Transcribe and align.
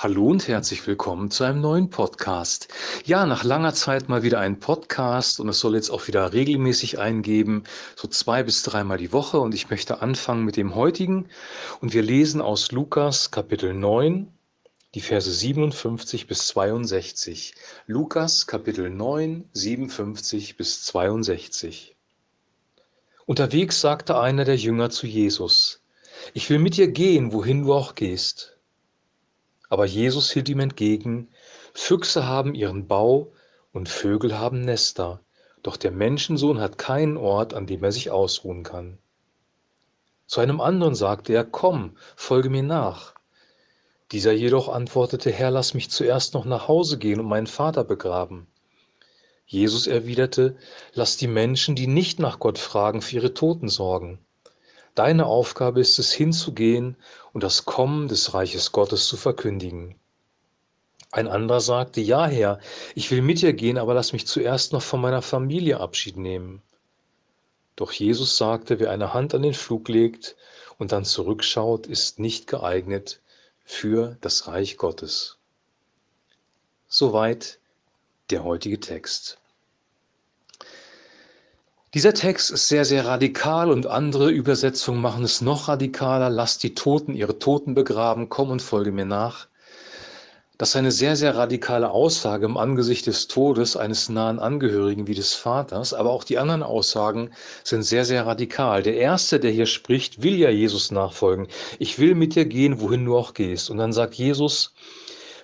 Hallo 0.00 0.28
und 0.28 0.46
herzlich 0.46 0.86
willkommen 0.86 1.28
zu 1.28 1.42
einem 1.42 1.60
neuen 1.60 1.90
Podcast. 1.90 2.68
Ja, 3.04 3.26
nach 3.26 3.42
langer 3.42 3.74
Zeit 3.74 4.08
mal 4.08 4.22
wieder 4.22 4.38
ein 4.38 4.60
Podcast 4.60 5.40
und 5.40 5.48
es 5.48 5.58
soll 5.58 5.74
jetzt 5.74 5.90
auch 5.90 6.06
wieder 6.06 6.32
regelmäßig 6.32 7.00
eingeben, 7.00 7.64
so 7.96 8.06
zwei 8.06 8.44
bis 8.44 8.62
dreimal 8.62 8.98
die 8.98 9.12
Woche 9.12 9.40
und 9.40 9.56
ich 9.56 9.70
möchte 9.70 10.00
anfangen 10.00 10.44
mit 10.44 10.56
dem 10.56 10.76
heutigen 10.76 11.28
und 11.80 11.94
wir 11.94 12.02
lesen 12.04 12.40
aus 12.40 12.70
Lukas 12.70 13.32
Kapitel 13.32 13.74
9, 13.74 14.32
die 14.94 15.00
Verse 15.00 15.32
57 15.32 16.28
bis 16.28 16.46
62. 16.46 17.56
Lukas 17.88 18.46
Kapitel 18.46 18.90
9, 18.90 19.48
57 19.52 20.56
bis 20.56 20.84
62. 20.84 21.96
Unterwegs 23.26 23.80
sagte 23.80 24.16
einer 24.20 24.44
der 24.44 24.56
Jünger 24.56 24.90
zu 24.90 25.08
Jesus, 25.08 25.82
ich 26.34 26.48
will 26.50 26.60
mit 26.60 26.76
dir 26.76 26.86
gehen, 26.86 27.32
wohin 27.32 27.64
du 27.64 27.74
auch 27.74 27.96
gehst. 27.96 28.57
Aber 29.68 29.84
Jesus 29.84 30.30
hielt 30.30 30.48
ihm 30.48 30.60
entgegen, 30.60 31.28
Füchse 31.74 32.26
haben 32.26 32.54
ihren 32.54 32.86
Bau 32.86 33.32
und 33.72 33.88
Vögel 33.88 34.38
haben 34.38 34.62
Nester, 34.62 35.20
doch 35.62 35.76
der 35.76 35.90
Menschensohn 35.90 36.60
hat 36.60 36.78
keinen 36.78 37.16
Ort, 37.16 37.54
an 37.54 37.66
dem 37.66 37.84
er 37.84 37.92
sich 37.92 38.10
ausruhen 38.10 38.62
kann. 38.62 38.98
Zu 40.26 40.40
einem 40.40 40.60
anderen 40.60 40.94
sagte 40.94 41.32
er, 41.32 41.44
komm, 41.44 41.96
folge 42.16 42.50
mir 42.50 42.62
nach. 42.62 43.14
Dieser 44.12 44.32
jedoch 44.32 44.68
antwortete, 44.68 45.30
Herr, 45.30 45.50
lass 45.50 45.74
mich 45.74 45.90
zuerst 45.90 46.34
noch 46.34 46.44
nach 46.44 46.68
Hause 46.68 46.98
gehen 46.98 47.20
und 47.20 47.26
meinen 47.26 47.46
Vater 47.46 47.84
begraben. 47.84 48.46
Jesus 49.46 49.86
erwiderte, 49.86 50.56
lass 50.92 51.16
die 51.16 51.26
Menschen, 51.26 51.74
die 51.74 51.86
nicht 51.86 52.18
nach 52.18 52.38
Gott 52.38 52.58
fragen, 52.58 53.00
für 53.00 53.16
ihre 53.16 53.34
Toten 53.34 53.68
sorgen. 53.68 54.18
Deine 54.98 55.26
Aufgabe 55.26 55.78
ist 55.78 56.00
es, 56.00 56.10
hinzugehen 56.10 56.96
und 57.32 57.44
das 57.44 57.64
Kommen 57.64 58.08
des 58.08 58.34
Reiches 58.34 58.72
Gottes 58.72 59.06
zu 59.06 59.16
verkündigen. 59.16 59.94
Ein 61.12 61.28
anderer 61.28 61.60
sagte, 61.60 62.00
ja 62.00 62.26
Herr, 62.26 62.58
ich 62.96 63.08
will 63.12 63.22
mit 63.22 63.40
dir 63.40 63.52
gehen, 63.52 63.78
aber 63.78 63.94
lass 63.94 64.12
mich 64.12 64.26
zuerst 64.26 64.72
noch 64.72 64.82
von 64.82 65.00
meiner 65.00 65.22
Familie 65.22 65.78
Abschied 65.78 66.16
nehmen. 66.16 66.62
Doch 67.76 67.92
Jesus 67.92 68.36
sagte, 68.36 68.80
wer 68.80 68.90
eine 68.90 69.14
Hand 69.14 69.36
an 69.36 69.42
den 69.42 69.54
Flug 69.54 69.88
legt 69.88 70.34
und 70.78 70.90
dann 70.90 71.04
zurückschaut, 71.04 71.86
ist 71.86 72.18
nicht 72.18 72.48
geeignet 72.48 73.20
für 73.64 74.16
das 74.20 74.48
Reich 74.48 74.78
Gottes. 74.78 75.38
Soweit 76.88 77.60
der 78.30 78.42
heutige 78.42 78.80
Text. 78.80 79.38
Dieser 81.94 82.12
Text 82.12 82.50
ist 82.50 82.68
sehr, 82.68 82.84
sehr 82.84 83.06
radikal 83.06 83.70
und 83.70 83.86
andere 83.86 84.30
Übersetzungen 84.30 85.00
machen 85.00 85.24
es 85.24 85.40
noch 85.40 85.68
radikaler. 85.68 86.28
Lasst 86.28 86.62
die 86.62 86.74
Toten 86.74 87.14
ihre 87.14 87.38
Toten 87.38 87.72
begraben, 87.72 88.28
komm 88.28 88.50
und 88.50 88.60
folge 88.60 88.92
mir 88.92 89.06
nach. 89.06 89.48
Das 90.58 90.70
ist 90.70 90.76
eine 90.76 90.90
sehr, 90.90 91.16
sehr 91.16 91.34
radikale 91.34 91.90
Aussage 91.90 92.44
im 92.44 92.58
Angesicht 92.58 93.06
des 93.06 93.26
Todes 93.26 93.74
eines 93.74 94.10
nahen 94.10 94.38
Angehörigen 94.38 95.06
wie 95.06 95.14
des 95.14 95.32
Vaters, 95.32 95.94
aber 95.94 96.10
auch 96.10 96.24
die 96.24 96.36
anderen 96.36 96.62
Aussagen 96.62 97.30
sind 97.64 97.84
sehr, 97.84 98.04
sehr 98.04 98.26
radikal. 98.26 98.82
Der 98.82 98.96
Erste, 98.96 99.40
der 99.40 99.52
hier 99.52 99.64
spricht, 99.64 100.22
will 100.22 100.36
ja 100.36 100.50
Jesus 100.50 100.90
nachfolgen. 100.90 101.48
Ich 101.78 101.98
will 101.98 102.14
mit 102.14 102.34
dir 102.34 102.44
gehen, 102.44 102.82
wohin 102.82 103.06
du 103.06 103.16
auch 103.16 103.32
gehst. 103.32 103.70
Und 103.70 103.78
dann 103.78 103.94
sagt 103.94 104.12
Jesus, 104.12 104.74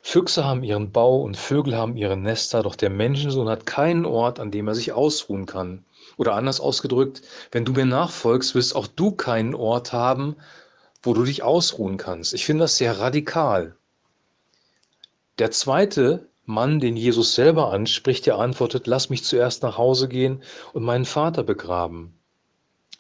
Füchse 0.03 0.45
haben 0.45 0.63
ihren 0.63 0.93
Bau 0.93 1.23
und 1.23 1.39
Vögel 1.39 1.75
haben 1.75 1.97
ihre 1.97 2.19
Nester, 2.19 2.63
doch 2.63 2.77
der 2.77 2.91
Menschensohn 2.91 3.49
hat 3.49 3.65
keinen 3.65 4.05
Ort, 4.05 4.41
an 4.41 4.51
dem 4.51 4.69
er 4.69 4.75
sich 4.75 4.93
ausruhen 4.93 5.47
kann. 5.47 5.87
Oder 6.17 6.35
anders 6.35 6.61
ausgedrückt, 6.61 7.23
wenn 7.51 7.65
du 7.65 7.73
mir 7.73 7.87
nachfolgst, 7.87 8.55
wirst 8.55 8.77
auch 8.77 8.87
du 8.87 9.13
keinen 9.13 9.55
Ort 9.55 9.93
haben, 9.93 10.37
wo 11.03 11.15
du 11.15 11.25
dich 11.25 11.43
ausruhen 11.43 11.97
kannst. 11.97 12.35
Ich 12.35 12.45
finde 12.47 12.65
das 12.65 12.77
sehr 12.77 12.99
radikal. 12.99 13.77
Der 15.39 15.51
zweite 15.51 16.29
Mann, 16.47 16.79
den 16.79 16.97
Jesus 16.97 17.35
selber 17.35 17.73
anspricht, 17.73 18.27
der 18.27 18.39
antwortet, 18.39 18.87
lass 18.87 19.11
mich 19.11 19.25
zuerst 19.25 19.63
nach 19.63 19.79
Hause 19.79 20.09
gehen 20.09 20.43
und 20.73 20.85
meinen 20.85 21.07
Vater 21.07 21.43
begraben. 21.43 22.19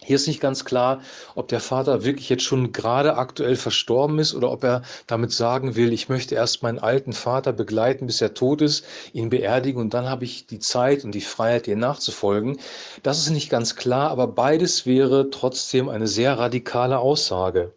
Hier 0.05 0.17
ist 0.17 0.27
nicht 0.27 0.41
ganz 0.41 0.67
klar, 0.67 1.01
ob 1.35 1.49
der 1.49 1.61
Vater 1.61 2.05
wirklich 2.05 2.29
jetzt 2.29 2.43
schon 2.43 2.73
gerade 2.73 3.17
aktuell 3.17 3.57
verstorben 3.57 4.19
ist 4.19 4.35
oder 4.35 4.51
ob 4.51 4.63
er 4.63 4.83
damit 5.07 5.33
sagen 5.33 5.77
will, 5.77 5.95
ich 5.95 6.11
möchte 6.11 6.35
erst 6.35 6.63
meinen 6.63 6.79
alten 6.79 7.15
Vater 7.15 7.55
begleiten, 7.55 8.07
bis 8.07 8.21
er 8.21 8.35
tot 8.35 8.61
ist, 8.61 8.85
ihn 9.15 9.31
beerdigen 9.31 9.81
und 9.81 9.95
dann 9.95 10.07
habe 10.07 10.25
ich 10.25 10.47
die 10.47 10.59
Zeit 10.59 11.05
und 11.05 11.13
die 11.13 11.23
Freiheit, 11.23 11.67
ihr 11.69 11.77
nachzufolgen. 11.77 12.59
Das 13.03 13.19
ist 13.19 13.31
nicht 13.31 13.49
ganz 13.49 13.77
klar, 13.77 14.11
aber 14.11 14.27
beides 14.27 14.85
wäre 14.85 15.31
trotzdem 15.31 15.89
eine 15.89 16.07
sehr 16.07 16.39
radikale 16.39 16.99
Aussage. 16.99 17.73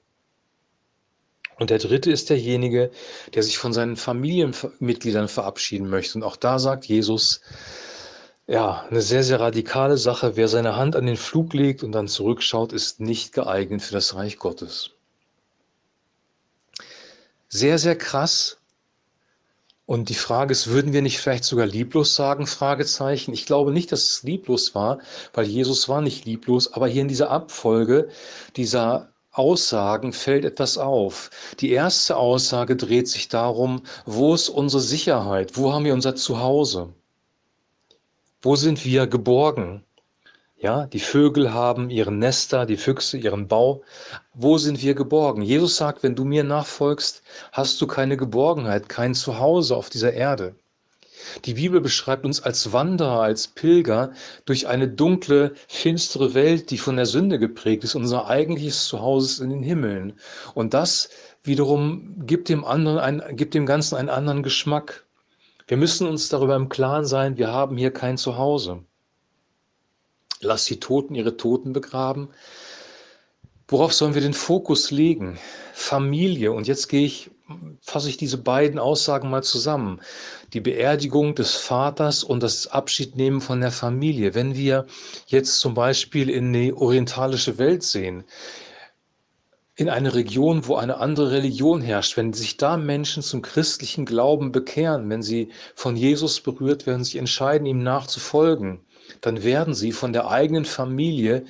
Und 1.59 1.69
der 1.69 1.79
dritte 1.79 2.11
ist 2.11 2.29
derjenige, 2.29 2.91
der 3.33 3.41
sich 3.41 3.57
von 3.57 3.71
seinen 3.71 3.95
Familienmitgliedern 3.95 5.29
verabschieden 5.29 5.89
möchte. 5.89 6.17
Und 6.17 6.23
auch 6.23 6.35
da 6.35 6.59
sagt 6.59 6.85
Jesus, 6.85 7.41
ja, 8.47 8.85
eine 8.89 9.01
sehr, 9.01 9.23
sehr 9.23 9.41
radikale 9.41 9.97
Sache. 9.97 10.37
Wer 10.37 10.47
seine 10.47 10.77
Hand 10.77 10.95
an 10.95 11.05
den 11.05 11.17
Flug 11.17 11.53
legt 11.53 11.83
und 11.83 11.91
dann 11.91 12.07
zurückschaut, 12.07 12.71
ist 12.71 13.01
nicht 13.01 13.33
geeignet 13.33 13.81
für 13.81 13.93
das 13.93 14.15
Reich 14.15 14.39
Gottes. 14.39 14.91
Sehr, 17.49 17.77
sehr 17.77 17.97
krass. 17.97 18.57
Und 19.85 20.09
die 20.09 20.15
Frage 20.15 20.51
ist, 20.53 20.67
würden 20.67 20.93
wir 20.93 21.01
nicht 21.01 21.19
vielleicht 21.19 21.43
sogar 21.43 21.65
lieblos 21.65 22.15
sagen? 22.15 22.47
Fragezeichen. 22.47 23.33
Ich 23.33 23.45
glaube 23.45 23.71
nicht, 23.71 23.91
dass 23.91 24.03
es 24.03 24.23
lieblos 24.23 24.75
war, 24.75 24.99
weil 25.33 25.45
Jesus 25.45 25.87
war 25.89 26.01
nicht 26.01 26.25
lieblos. 26.25 26.73
Aber 26.73 26.87
hier 26.87 27.01
in 27.01 27.07
dieser 27.09 27.31
Abfolge 27.31 28.09
dieser 28.55 29.09
Aussagen 29.31 30.13
fällt 30.13 30.45
etwas 30.45 30.77
auf. 30.77 31.29
Die 31.59 31.71
erste 31.71 32.15
Aussage 32.17 32.75
dreht 32.75 33.07
sich 33.07 33.27
darum, 33.27 33.83
wo 34.05 34.33
ist 34.33 34.49
unsere 34.49 34.81
Sicherheit? 34.81 35.57
Wo 35.57 35.73
haben 35.73 35.85
wir 35.85 35.93
unser 35.93 36.15
Zuhause? 36.15 36.93
Wo 38.47 38.55
sind 38.55 38.85
wir 38.85 39.07
geborgen? 39.07 39.83
Ja, 40.57 40.85
die 40.85 41.01
Vögel 41.01 41.53
haben 41.53 41.89
ihren 41.89 42.17
Nester, 42.17 42.65
die 42.65 42.77
Füchse 42.77 43.17
ihren 43.17 43.49
Bau. 43.49 43.81
Wo 44.33 44.57
sind 44.57 44.81
wir 44.81 44.95
geborgen? 44.95 45.41
Jesus 45.41 45.75
sagt, 45.75 46.01
wenn 46.01 46.15
du 46.15 46.23
mir 46.23 46.45
nachfolgst, 46.45 47.23
hast 47.51 47.81
du 47.81 47.87
keine 47.87 48.15
Geborgenheit, 48.15 48.87
kein 48.87 49.15
Zuhause 49.15 49.75
auf 49.75 49.89
dieser 49.89 50.13
Erde. 50.13 50.55
Die 51.43 51.55
Bibel 51.55 51.81
beschreibt 51.81 52.23
uns 52.23 52.41
als 52.41 52.71
Wanderer, 52.71 53.19
als 53.19 53.49
Pilger 53.49 54.13
durch 54.45 54.65
eine 54.65 54.87
dunkle, 54.87 55.53
finstere 55.67 56.33
Welt, 56.33 56.71
die 56.71 56.77
von 56.77 56.95
der 56.95 57.05
Sünde 57.05 57.39
geprägt 57.39 57.83
ist. 57.83 57.95
Unser 57.95 58.27
eigentliches 58.27 58.87
Zuhause 58.87 59.27
ist 59.27 59.39
in 59.41 59.49
den 59.49 59.63
Himmeln. 59.63 60.13
Und 60.53 60.73
das 60.73 61.09
wiederum 61.43 62.25
gibt 62.25 62.47
dem, 62.47 62.63
anderen 62.63 62.99
ein, 62.99 63.35
gibt 63.35 63.55
dem 63.55 63.65
Ganzen 63.65 63.95
einen 63.95 64.07
anderen 64.07 64.41
Geschmack. 64.41 65.03
Wir 65.67 65.75
müssen 65.75 66.07
uns 66.07 66.29
darüber 66.29 66.55
im 66.55 66.69
Klaren 66.69 67.05
sein, 67.05 67.37
wir 67.37 67.51
haben 67.51 67.77
hier 67.77 67.91
kein 67.91 68.17
Zuhause. 68.17 68.83
Lass 70.39 70.63
die 70.63 70.79
Toten 70.79 71.13
ihre 71.13 71.35
Toten 71.35 71.73
begraben. 71.73 72.29
Worauf 73.67 73.93
sollen 73.93 74.13
wir 74.13 74.21
den 74.21 74.33
Fokus 74.33 74.91
legen? 74.91 75.37
Familie. 75.73 76.53
Und 76.53 76.67
jetzt 76.67 76.87
gehe 76.87 77.05
ich, 77.05 77.31
fasse 77.81 78.07
ich 78.07 78.15
diese 78.15 78.37
beiden 78.37 78.79
Aussagen 78.79 79.29
mal 79.29 79.43
zusammen. 79.43 79.99
Die 80.53 80.61
Beerdigung 80.61 81.35
des 81.35 81.55
Vaters 81.55 82.23
und 82.23 82.43
das 82.43 82.67
Abschiednehmen 82.67 83.41
von 83.41 83.59
der 83.59 83.71
Familie. 83.71 84.35
Wenn 84.35 84.55
wir 84.55 84.85
jetzt 85.25 85.59
zum 85.59 85.73
Beispiel 85.73 86.29
in 86.29 86.53
die 86.53 86.71
orientalische 86.71 87.57
Welt 87.57 87.83
sehen, 87.83 88.23
in 89.77 89.89
eine 89.89 90.15
Region, 90.15 90.67
wo 90.67 90.75
eine 90.75 90.97
andere 90.97 91.31
Religion 91.31 91.81
herrscht, 91.81 92.17
wenn 92.17 92.33
sich 92.33 92.57
da 92.57 92.77
Menschen 92.77 93.21
zum 93.21 93.43
christlichen 93.43 94.05
Glauben 94.05 94.51
bekehren, 94.51 95.07
wenn 95.09 95.21
sie 95.21 95.49
von 95.75 95.95
Jesus 95.95 96.41
berührt 96.41 96.87
werden, 96.87 97.03
sich 97.03 97.15
entscheiden, 97.15 97.67
ihm 97.67 97.83
nachzufolgen, 97.83 98.79
dann 99.21 99.43
werden 99.43 99.75
sie 99.75 99.91
von 99.91 100.13
der 100.13 100.29
eigenen 100.29 100.65
Familie 100.65 101.45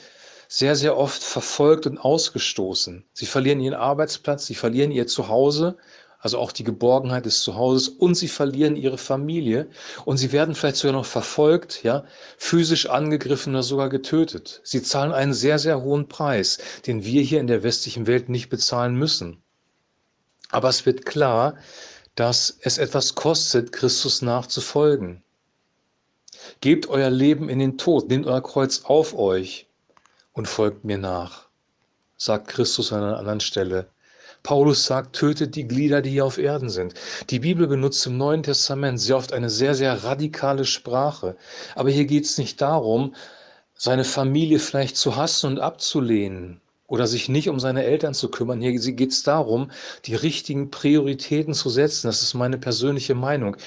sehr, 0.49 0.75
sehr 0.75 0.97
oft 0.97 1.23
verfolgt 1.23 1.87
und 1.87 1.97
ausgestoßen. 1.97 3.05
Sie 3.13 3.25
verlieren 3.25 3.61
ihren 3.61 3.75
Arbeitsplatz, 3.75 4.45
sie 4.45 4.55
verlieren 4.55 4.91
ihr 4.91 5.07
Zuhause 5.07 5.77
also 6.19 6.39
auch 6.39 6.51
die 6.51 6.63
Geborgenheit 6.63 7.25
des 7.25 7.41
Zuhauses 7.41 7.89
und 7.89 8.15
sie 8.15 8.27
verlieren 8.27 8.75
ihre 8.75 8.97
Familie 8.97 9.67
und 10.05 10.17
sie 10.17 10.31
werden 10.31 10.55
vielleicht 10.55 10.77
sogar 10.77 10.93
noch 10.93 11.05
verfolgt, 11.05 11.83
ja, 11.83 12.05
physisch 12.37 12.89
angegriffen 12.89 13.53
oder 13.53 13.63
sogar 13.63 13.89
getötet. 13.89 14.61
Sie 14.63 14.81
zahlen 14.81 15.11
einen 15.11 15.33
sehr, 15.33 15.59
sehr 15.59 15.81
hohen 15.81 16.07
Preis, 16.07 16.57
den 16.85 17.03
wir 17.05 17.21
hier 17.21 17.39
in 17.39 17.47
der 17.47 17.63
westlichen 17.63 18.07
Welt 18.07 18.29
nicht 18.29 18.49
bezahlen 18.49 18.95
müssen. 18.95 19.41
Aber 20.49 20.69
es 20.69 20.85
wird 20.85 21.05
klar, 21.05 21.55
dass 22.15 22.57
es 22.61 22.77
etwas 22.77 23.13
kostet, 23.15 23.71
Christus 23.71 24.21
nachzufolgen. 24.21 25.23
Gebt 26.61 26.87
euer 26.87 27.09
Leben 27.09 27.49
in 27.49 27.59
den 27.59 27.77
Tod, 27.77 28.09
nehmt 28.09 28.25
euer 28.25 28.41
Kreuz 28.41 28.81
auf 28.85 29.13
euch 29.13 29.67
und 30.33 30.47
folgt 30.47 30.83
mir 30.83 30.97
nach, 30.97 31.47
sagt 32.15 32.47
Christus 32.47 32.91
an 32.91 33.03
einer 33.03 33.17
anderen 33.17 33.39
Stelle. 33.39 33.89
Paulus 34.47 34.85
sagt, 34.85 35.13
tötet 35.13 35.55
die 35.57 35.67
Glieder, 35.67 36.01
die 36.01 36.11
hier 36.11 36.23
auf 36.25 36.37
Erden 36.37 36.69
sind. 36.69 36.93
Die 37.29 37.39
Bibel 37.39 37.67
benutzt 37.67 38.05
im 38.07 38.17
Neuen 38.17 38.43
Testament 38.43 38.97
sehr 38.97 39.17
oft 39.17 39.33
eine 39.33 39.49
sehr, 39.49 39.75
sehr 39.75 40.05
radikale 40.05 40.63
Sprache. 40.63 41.35
Aber 41.75 41.89
hier 41.89 42.05
geht 42.05 42.23
es 42.23 42.37
nicht 42.37 42.61
darum, 42.61 43.13
seine 43.75 44.05
Familie 44.05 44.59
vielleicht 44.59 44.95
zu 44.95 45.17
hassen 45.17 45.47
und 45.47 45.59
abzulehnen. 45.59 46.61
oder 46.87 47.07
sich 47.07 47.27
nicht 47.27 47.49
um 47.49 47.59
seine 47.59 47.83
Eltern 47.83 48.13
zu 48.13 48.29
kümmern. 48.31 48.61
Hier 48.61 48.71
geht 48.71 49.11
es 49.11 49.23
darum, 49.23 49.69
die 50.05 50.15
richtigen 50.15 50.71
Prioritäten 50.71 51.53
zu 51.53 51.69
setzen. 51.69 52.07
Das 52.07 52.21
ist 52.21 52.33
meine 52.33 52.57
persönliche 52.57 53.15
Meinung. 53.15 53.57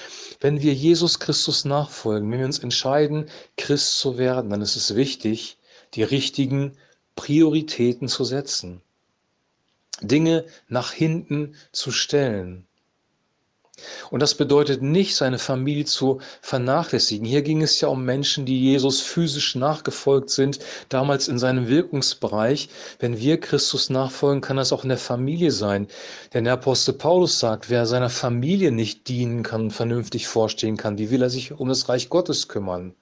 Wenn 0.41 0.63
wir 0.63 0.73
Jesus 0.73 1.19
Christus 1.19 1.67
nachfolgen, 1.67 2.33
wenn 2.33 2.39
wir 2.39 2.47
uns 2.47 2.59
entscheiden, 2.59 3.27
Christ 3.59 3.99
zu 3.99 4.17
werden, 4.17 4.49
dann 4.49 4.63
ist 4.63 4.77
es 4.77 4.97
wichtig, 4.97 5.59
die 5.93 6.05
richtigen 6.05 6.73
Prioritäten 7.17 8.09
zu 8.09 8.25
setzen. 8.25 8.81
Dinge 10.01 10.45
nach 10.69 10.93
hinten 10.93 11.55
zu 11.73 11.91
stellen. 11.91 12.67
Und 14.11 14.21
das 14.21 14.35
bedeutet 14.35 14.83
nicht, 14.83 15.17
seine 15.17 15.39
Familie 15.39 15.85
zu 15.85 16.21
vernachlässigen. 16.43 17.27
Hier 17.27 17.43
ging 17.43 17.63
es 17.63 17.81
ja 17.81 17.89
um 17.89 18.05
Menschen, 18.05 18.45
die 18.45 18.61
Jesus 18.61 19.01
physisch 19.01 19.55
nachgefolgt 19.55 20.31
sind, 20.31 20.59
damals 20.89 21.29
in 21.29 21.39
seinem 21.39 21.69
Wirkungsbereich. 21.69 22.69
Wenn 22.99 23.19
wir 23.19 23.41
Christus 23.41 23.91
nachfolgen, 23.91 24.41
kann 24.41 24.57
das 24.57 24.73
auch 24.73 24.83
in 24.83 24.91
der 24.91 24.99
Familie 24.99 25.53
sein. 25.53 25.89
Denn 26.35 26.45
der 26.45 26.55
Apostel 26.55 26.93
Paulus 26.95 27.39
sagt, 27.39 27.71
wer 27.71 27.87
seiner 27.87 28.11
Familie 28.11 28.73
nicht 28.73 29.09
dienen 29.09 29.43
kann, 29.43 29.71
vernünftig 29.71 30.29
vorstehen 30.29 30.77
kann, 30.77 30.99
wie 30.99 31.11
will 31.11 31.23
er 31.23 31.31
sich 31.31 31.53
um 31.53 31.69
das 31.69 31.89
Reich 31.89 32.09
Gottes 32.09 32.49
kümmern? 32.49 32.95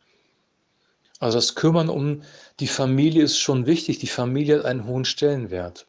Also 1.20 1.38
das 1.38 1.56
Kümmern 1.56 1.88
um 1.88 2.22
die 2.60 2.68
Familie 2.68 3.24
ist 3.24 3.38
schon 3.38 3.66
wichtig. 3.66 3.98
Die 3.98 4.06
Familie 4.06 4.58
hat 4.58 4.64
einen 4.64 4.86
hohen 4.86 5.04
Stellenwert. 5.04 5.86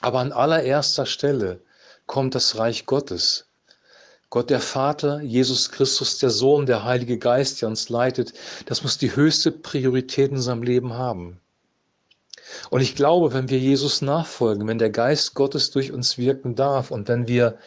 Aber 0.00 0.20
an 0.20 0.32
allererster 0.32 1.06
Stelle 1.06 1.60
kommt 2.06 2.34
das 2.34 2.56
Reich 2.56 2.86
Gottes. 2.86 3.46
Gott 4.30 4.48
der 4.48 4.60
Vater, 4.60 5.20
Jesus 5.20 5.70
Christus 5.70 6.18
der 6.18 6.30
Sohn, 6.30 6.64
der 6.64 6.84
Heilige 6.84 7.18
Geist, 7.18 7.60
der 7.60 7.68
uns 7.68 7.88
leitet, 7.88 8.32
das 8.66 8.82
muss 8.82 8.96
die 8.96 9.14
höchste 9.14 9.50
Priorität 9.50 10.30
in 10.30 10.36
unserem 10.36 10.62
Leben 10.62 10.94
haben. 10.94 11.40
Und 12.70 12.80
ich 12.80 12.96
glaube, 12.96 13.32
wenn 13.32 13.48
wir 13.48 13.58
Jesus 13.58 14.02
nachfolgen, 14.02 14.66
wenn 14.66 14.78
der 14.78 14.90
Geist 14.90 15.34
Gottes 15.34 15.70
durch 15.70 15.92
uns 15.92 16.18
wirken 16.18 16.54
darf 16.54 16.90
und 16.90 17.08
wenn 17.08 17.28
wir 17.28 17.58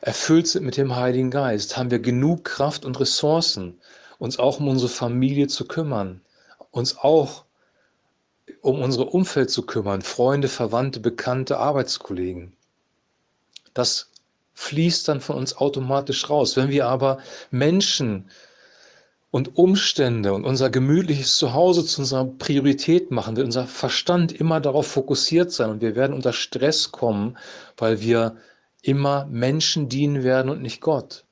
erfüllt 0.00 0.46
sind 0.46 0.64
mit 0.64 0.76
dem 0.76 0.96
Heiligen 0.96 1.30
Geist, 1.30 1.76
haben 1.76 1.90
wir 1.90 2.00
genug 2.00 2.44
Kraft 2.44 2.84
und 2.84 3.00
Ressourcen, 3.00 3.80
uns 4.18 4.38
auch 4.38 4.60
um 4.60 4.68
unsere 4.68 4.90
Familie 4.90 5.46
zu 5.48 5.66
kümmern, 5.66 6.20
uns 6.70 6.98
auch 6.98 7.45
um 8.60 8.82
unser 8.82 9.12
Umfeld 9.12 9.50
zu 9.50 9.62
kümmern, 9.62 10.02
Freunde, 10.02 10.48
Verwandte, 10.48 11.00
Bekannte, 11.00 11.58
Arbeitskollegen. 11.58 12.52
Das 13.74 14.10
fließt 14.54 15.08
dann 15.08 15.20
von 15.20 15.36
uns 15.36 15.56
automatisch 15.56 16.30
raus. 16.30 16.56
Wenn 16.56 16.70
wir 16.70 16.86
aber 16.86 17.18
Menschen 17.50 18.30
und 19.30 19.56
Umstände 19.56 20.32
und 20.32 20.44
unser 20.44 20.70
gemütliches 20.70 21.36
Zuhause 21.36 21.84
zu 21.84 22.00
unserer 22.00 22.24
Priorität 22.24 23.10
machen, 23.10 23.36
wird 23.36 23.46
unser 23.46 23.66
Verstand 23.66 24.32
immer 24.32 24.60
darauf 24.60 24.86
fokussiert 24.86 25.52
sein 25.52 25.70
und 25.70 25.80
wir 25.80 25.94
werden 25.94 26.14
unter 26.14 26.32
Stress 26.32 26.90
kommen, 26.90 27.36
weil 27.76 28.00
wir 28.00 28.36
immer 28.82 29.26
Menschen 29.26 29.88
dienen 29.88 30.22
werden 30.22 30.50
und 30.50 30.62
nicht 30.62 30.80
Gott. 30.80 31.24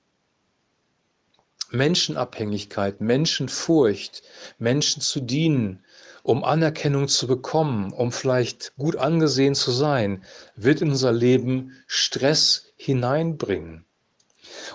Menschenabhängigkeit, 1.70 3.00
Menschenfurcht, 3.00 4.22
Menschen 4.58 5.00
zu 5.00 5.20
dienen, 5.20 5.83
um 6.24 6.42
Anerkennung 6.42 7.06
zu 7.06 7.26
bekommen, 7.26 7.92
um 7.92 8.10
vielleicht 8.10 8.74
gut 8.76 8.96
angesehen 8.96 9.54
zu 9.54 9.70
sein, 9.70 10.24
wird 10.56 10.80
in 10.80 10.88
unser 10.88 11.12
Leben 11.12 11.72
Stress 11.86 12.72
hineinbringen. 12.76 13.84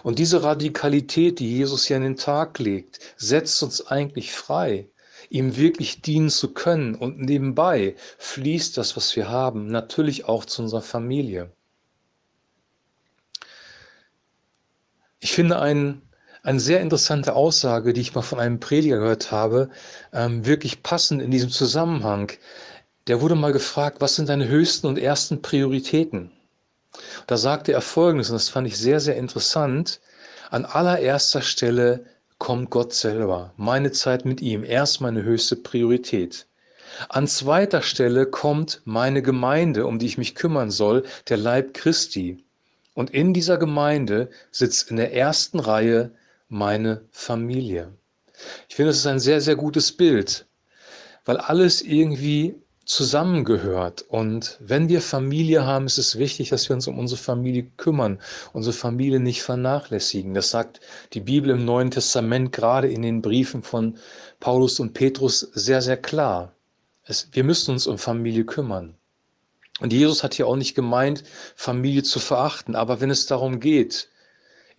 Und 0.04 0.20
diese 0.20 0.44
Radikalität, 0.44 1.40
die 1.40 1.58
Jesus 1.58 1.86
hier 1.86 1.98
an 1.98 2.04
den 2.04 2.18
Tag 2.18 2.60
legt, 2.60 3.00
setzt 3.18 3.64
uns 3.64 3.88
eigentlich 3.88 4.32
frei, 4.32 4.90
ihm 5.30 5.58
wirklich 5.58 6.04
dienen 6.04 6.30
zu 6.30 6.54
können. 6.54 6.94
Und 6.94 7.20
nebenbei 7.20 7.96
fließt 8.20 8.78
das, 8.78 8.96
was 8.96 9.16
wir 9.16 9.30
haben, 9.30 9.66
natürlich 9.68 10.26
auch 10.26 10.46
zu 10.46 10.62
unserer 10.62 10.84
Familie. 10.84 11.52
Ich 15.20 15.32
finde 15.32 15.60
ein, 15.60 16.04
eine 16.50 16.60
sehr 16.60 16.82
interessante 16.82 17.36
Aussage, 17.36 17.94
die 17.94 18.02
ich 18.02 18.16
mal 18.16 18.24
von 18.24 18.40
einem 18.40 18.60
Prediger 18.60 18.98
gehört 18.98 19.32
habe, 19.32 19.70
ähm, 20.12 20.48
wirklich 20.48 20.82
passend 20.82 21.22
in 21.22 21.30
diesem 21.30 21.52
Zusammenhang. 21.52 22.32
Der 23.06 23.22
wurde 23.22 23.36
mal 23.36 23.54
gefragt, 23.54 24.02
was 24.02 24.16
sind 24.16 24.30
deine 24.30 24.48
höchsten 24.48 24.88
und 24.88 24.98
ersten 24.98 25.44
Prioritäten? 25.44 26.32
Da 27.28 27.38
sagte 27.38 27.72
er 27.72 27.82
Folgendes, 27.82 28.32
und 28.32 28.34
das 28.34 28.50
fand 28.50 28.66
ich 28.66 28.80
sehr, 28.80 29.00
sehr 29.00 29.16
interessant. 29.16 30.00
An 30.50 30.66
allererster 30.66 31.44
Stelle 31.44 32.06
kommt 32.40 32.72
Gott 32.72 32.96
selber, 32.96 33.54
meine 33.56 33.92
Zeit 33.92 34.26
mit 34.26 34.42
ihm, 34.42 34.64
erst 34.64 35.02
meine 35.02 35.22
höchste 35.22 35.56
Priorität. 35.56 36.48
An 37.10 37.28
zweiter 37.28 37.84
Stelle 37.84 38.26
kommt 38.26 38.82
meine 38.86 39.22
Gemeinde, 39.22 39.86
um 39.86 40.00
die 40.00 40.08
ich 40.08 40.18
mich 40.18 40.34
kümmern 40.34 40.72
soll, 40.72 41.04
der 41.28 41.38
Leib 41.38 41.76
Christi. 41.76 42.44
Und 42.96 43.12
in 43.12 43.36
dieser 43.36 43.60
Gemeinde 43.60 44.32
sitzt 44.50 44.90
in 44.90 44.98
der 44.98 45.14
ersten 45.14 45.60
Reihe 45.60 46.10
meine 46.50 47.06
Familie. 47.12 47.94
Ich 48.68 48.76
finde, 48.76 48.90
das 48.90 48.98
ist 48.98 49.08
ein 49.08 49.20
sehr, 49.20 49.42
sehr 49.42 49.56
gutes 49.56 49.96
Bild, 49.96 50.48
weil 51.26 51.38
alles 51.38 51.82
irgendwie 51.82 52.56
zusammengehört. 52.90 54.04
Und 54.08 54.58
wenn 54.60 54.90
wir 54.90 55.00
Familie 55.00 55.64
haben, 55.64 55.86
ist 55.86 56.00
es 56.00 56.18
wichtig, 56.18 56.50
dass 56.50 56.68
wir 56.68 56.76
uns 56.76 56.88
um 56.88 56.98
unsere 56.98 57.22
Familie 57.22 57.70
kümmern, 57.78 58.20
unsere 58.52 58.74
Familie 58.74 59.20
nicht 59.20 59.44
vernachlässigen. 59.44 60.34
Das 60.34 60.50
sagt 60.50 60.82
die 61.14 61.20
Bibel 61.20 61.52
im 61.52 61.66
Neuen 61.66 61.92
Testament, 61.92 62.52
gerade 62.52 62.90
in 62.90 63.04
den 63.04 63.22
Briefen 63.22 63.62
von 63.62 64.00
Paulus 64.40 64.80
und 64.80 64.94
Petrus, 64.94 65.42
sehr, 65.54 65.84
sehr 65.84 65.98
klar. 65.98 66.56
Es, 67.06 67.30
wir 67.32 67.44
müssen 67.44 67.72
uns 67.72 67.86
um 67.86 68.00
Familie 68.00 68.46
kümmern. 68.46 68.96
Und 69.80 69.94
Jesus 69.94 70.24
hat 70.24 70.34
hier 70.34 70.48
auch 70.48 70.56
nicht 70.56 70.74
gemeint, 70.74 71.24
Familie 71.56 72.02
zu 72.02 72.20
verachten. 72.20 72.76
Aber 72.76 73.02
wenn 73.02 73.12
es 73.12 73.28
darum 73.28 73.60
geht, 73.60 74.10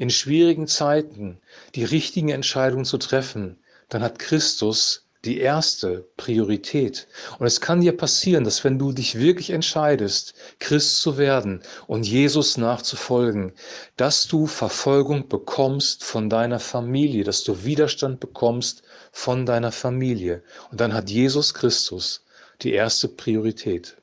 in 0.01 0.09
schwierigen 0.09 0.67
Zeiten 0.67 1.39
die 1.75 1.85
richtigen 1.85 2.31
Entscheidungen 2.31 2.87
zu 2.87 2.97
treffen, 2.97 3.59
dann 3.91 4.03
hat 4.03 4.19
Christus 4.19 5.07
die 5.27 5.39
erste 5.41 6.09
Priorität. 6.17 7.07
Und 7.39 7.47
es 7.47 7.61
kann 7.61 7.83
dir 7.83 7.95
passieren, 7.95 8.45
dass 8.45 8.65
wenn 8.65 8.79
du 8.79 8.93
dich 8.93 9.19
wirklich 9.19 9.51
entscheidest, 9.51 10.33
Christ 10.59 11.03
zu 11.03 11.19
werden 11.19 11.63
und 11.87 12.07
Jesus 12.07 12.57
nachzufolgen, 12.57 13.53
dass 13.99 14.27
du 14.27 14.47
Verfolgung 14.47 15.29
bekommst 15.29 16.03
von 16.03 16.31
deiner 16.31 16.61
Familie, 16.61 17.23
dass 17.23 17.45
du 17.45 17.63
Widerstand 17.65 18.21
bekommst 18.21 18.83
von 19.13 19.45
deiner 19.45 19.71
Familie. 19.71 20.43
Und 20.71 20.81
dann 20.81 20.95
hat 20.95 21.11
Jesus 21.11 21.53
Christus 21.53 22.25
die 22.63 22.73
erste 22.73 23.07
Priorität. 23.09 23.99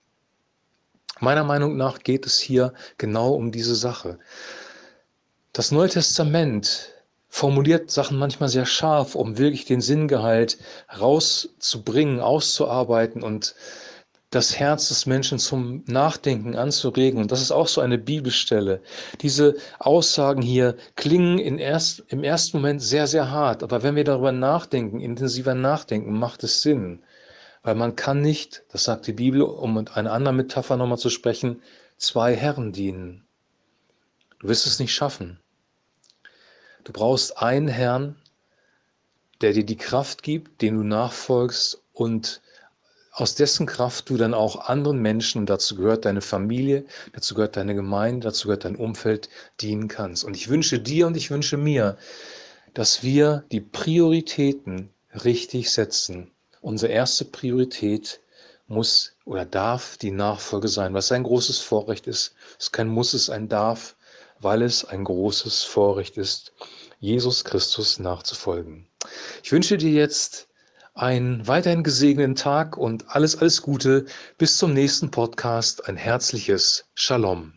Meiner 1.19 1.43
Meinung 1.43 1.75
nach 1.75 1.97
geht 2.03 2.27
es 2.27 2.37
hier 2.37 2.75
genau 2.99 3.33
um 3.33 3.51
diese 3.51 3.75
Sache. 3.75 4.19
Das 5.57 5.71
Neue 5.71 5.89
Testament 5.89 6.93
formuliert 7.29 7.89
Sachen 7.89 8.19
manchmal 8.19 8.47
sehr 8.47 8.67
scharf, 8.67 9.15
um 9.15 9.39
wirklich 9.39 9.65
den 9.65 9.81
Sinngehalt 9.81 10.59
rauszubringen, 10.99 12.19
auszuarbeiten 12.19 13.23
und 13.23 13.55
das 14.29 14.59
Herz 14.59 14.89
des 14.89 15.07
Menschen 15.07 15.39
zum 15.39 15.83
Nachdenken 15.87 16.55
anzuregen. 16.55 17.19
Und 17.19 17.31
das 17.31 17.41
ist 17.41 17.49
auch 17.49 17.67
so 17.67 17.81
eine 17.81 17.97
Bibelstelle. 17.97 18.83
Diese 19.21 19.55
Aussagen 19.79 20.43
hier 20.43 20.77
klingen 20.95 21.57
erst, 21.57 22.03
im 22.09 22.23
ersten 22.23 22.57
Moment 22.57 22.83
sehr, 22.83 23.07
sehr 23.07 23.31
hart. 23.31 23.63
Aber 23.63 23.81
wenn 23.81 23.95
wir 23.95 24.03
darüber 24.03 24.31
nachdenken, 24.31 24.99
intensiver 24.99 25.55
nachdenken, 25.55 26.13
macht 26.19 26.43
es 26.43 26.61
Sinn. 26.61 27.01
Weil 27.63 27.73
man 27.73 27.95
kann 27.95 28.21
nicht, 28.21 28.63
das 28.71 28.83
sagt 28.83 29.07
die 29.07 29.13
Bibel, 29.13 29.41
um 29.41 29.73
mit 29.73 29.97
einer 29.97 30.11
anderen 30.13 30.37
Metapher 30.37 30.77
nochmal 30.77 30.99
zu 30.99 31.09
sprechen, 31.09 31.63
zwei 31.97 32.35
Herren 32.35 32.73
dienen. 32.73 33.25
Du 34.37 34.49
wirst 34.49 34.67
es 34.67 34.77
nicht 34.77 34.93
schaffen. 34.93 35.39
Du 36.87 36.93
brauchst 36.93 37.37
einen 37.39 37.67
Herrn, 37.67 38.15
der 39.41 39.51
dir 39.51 39.65
die 39.65 39.75
Kraft 39.75 40.23
gibt, 40.23 40.61
den 40.61 40.77
du 40.77 40.83
nachfolgst 40.83 41.81
und 41.91 42.39
aus 43.11 43.35
dessen 43.35 43.65
Kraft 43.65 44.09
du 44.09 44.15
dann 44.15 44.33
auch 44.33 44.69
anderen 44.69 45.01
Menschen, 45.01 45.39
und 45.39 45.49
dazu 45.49 45.75
gehört 45.75 46.05
deine 46.05 46.21
Familie, 46.21 46.85
dazu 47.11 47.35
gehört 47.35 47.57
deine 47.57 47.75
Gemeinde, 47.75 48.23
dazu 48.23 48.47
gehört 48.47 48.63
dein 48.63 48.77
Umfeld, 48.77 49.27
dienen 49.59 49.89
kannst. 49.89 50.23
Und 50.23 50.37
ich 50.37 50.47
wünsche 50.47 50.79
dir 50.79 51.07
und 51.07 51.17
ich 51.17 51.29
wünsche 51.29 51.57
mir, 51.57 51.97
dass 52.73 53.03
wir 53.03 53.43
die 53.51 53.59
Prioritäten 53.59 54.89
richtig 55.25 55.71
setzen. 55.71 56.31
Unsere 56.61 56.93
erste 56.93 57.25
Priorität 57.25 58.21
muss 58.67 59.17
oder 59.25 59.43
darf 59.43 59.97
die 59.97 60.11
Nachfolge 60.11 60.69
sein, 60.69 60.93
was 60.93 61.11
ein 61.11 61.23
großes 61.23 61.59
Vorrecht 61.59 62.07
ist. 62.07 62.33
Es 62.57 62.67
ist 62.67 62.71
kein 62.71 62.87
Muss, 62.87 63.13
es 63.13 63.23
ist 63.23 63.29
ein 63.29 63.49
Darf 63.49 63.97
weil 64.39 64.61
es 64.61 64.85
ein 64.85 65.03
großes 65.03 65.63
Vorrecht 65.63 66.17
ist, 66.17 66.53
Jesus 66.99 67.43
Christus 67.43 67.99
nachzufolgen. 67.99 68.87
Ich 69.43 69.51
wünsche 69.51 69.77
dir 69.77 69.91
jetzt 69.91 70.47
einen 70.93 71.47
weiterhin 71.47 71.83
gesegneten 71.83 72.35
Tag 72.35 72.75
und 72.75 73.09
alles, 73.09 73.37
alles 73.37 73.61
Gute. 73.61 74.05
Bis 74.37 74.57
zum 74.57 74.73
nächsten 74.73 75.11
Podcast. 75.11 75.87
Ein 75.87 75.95
herzliches 75.95 76.85
Shalom. 76.95 77.56